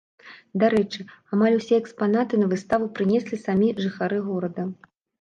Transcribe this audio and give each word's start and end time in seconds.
Дарэчы, 0.63 1.05
амаль 1.37 1.59
усе 1.59 1.75
экспанаты 1.83 2.33
на 2.41 2.49
выставу 2.57 2.91
прынеслі 2.99 3.43
самі 3.47 3.67
жыхары 3.87 4.17
горада. 4.35 4.71